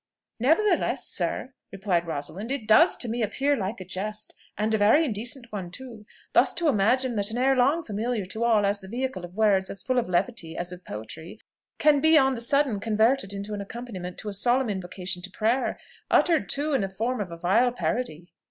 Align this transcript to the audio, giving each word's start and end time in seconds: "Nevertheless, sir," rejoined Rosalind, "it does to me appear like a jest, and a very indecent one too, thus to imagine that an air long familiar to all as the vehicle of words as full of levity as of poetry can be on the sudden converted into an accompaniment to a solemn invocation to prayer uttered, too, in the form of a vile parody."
"Nevertheless, 0.39 1.07
sir," 1.07 1.53
rejoined 1.71 2.07
Rosalind, 2.07 2.51
"it 2.51 2.67
does 2.67 2.97
to 2.97 3.07
me 3.07 3.21
appear 3.21 3.55
like 3.55 3.79
a 3.79 3.85
jest, 3.85 4.33
and 4.57 4.73
a 4.73 4.77
very 4.79 5.05
indecent 5.05 5.51
one 5.51 5.69
too, 5.69 6.07
thus 6.33 6.55
to 6.55 6.67
imagine 6.67 7.15
that 7.17 7.29
an 7.29 7.37
air 7.37 7.55
long 7.55 7.83
familiar 7.83 8.25
to 8.25 8.43
all 8.43 8.65
as 8.65 8.81
the 8.81 8.87
vehicle 8.87 9.23
of 9.23 9.35
words 9.35 9.69
as 9.69 9.83
full 9.83 9.99
of 9.99 10.09
levity 10.09 10.57
as 10.57 10.71
of 10.71 10.83
poetry 10.85 11.39
can 11.77 11.99
be 11.99 12.17
on 12.17 12.33
the 12.33 12.41
sudden 12.41 12.79
converted 12.79 13.31
into 13.31 13.53
an 13.53 13.61
accompaniment 13.61 14.17
to 14.17 14.29
a 14.29 14.33
solemn 14.33 14.71
invocation 14.71 15.21
to 15.21 15.29
prayer 15.29 15.77
uttered, 16.09 16.49
too, 16.49 16.73
in 16.73 16.81
the 16.81 16.89
form 16.89 17.21
of 17.21 17.31
a 17.31 17.37
vile 17.37 17.71
parody." 17.71 18.33